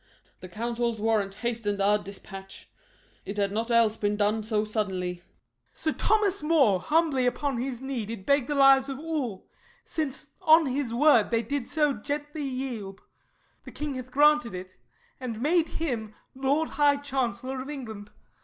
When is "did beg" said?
8.07-8.47